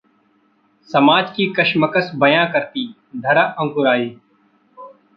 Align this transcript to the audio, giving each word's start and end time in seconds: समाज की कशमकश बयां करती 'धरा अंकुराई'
समाज 0.89 1.29
की 1.35 1.45
कशमकश 1.59 2.11
बयां 2.15 2.45
करती 2.53 2.87
'धरा 3.17 3.43
अंकुराई' 3.59 4.09